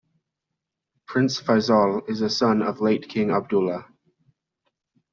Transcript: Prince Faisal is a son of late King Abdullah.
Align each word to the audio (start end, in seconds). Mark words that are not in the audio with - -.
Prince 1.05 1.39
Faisal 1.39 2.09
is 2.09 2.21
a 2.21 2.29
son 2.31 2.63
of 2.63 2.81
late 2.81 3.07
King 3.07 3.29
Abdullah. 3.29 3.85